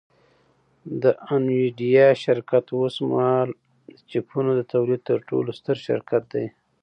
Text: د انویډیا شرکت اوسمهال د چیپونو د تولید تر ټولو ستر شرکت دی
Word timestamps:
د 1.01 1.03
انویډیا 1.33 2.07
شرکت 2.23 2.65
اوسمهال 2.79 3.49
د 3.95 3.97
چیپونو 4.09 4.51
د 4.55 4.61
تولید 4.73 5.01
تر 5.09 5.19
ټولو 5.29 5.49
ستر 5.59 5.77
شرکت 5.87 6.23
دی 6.33 6.45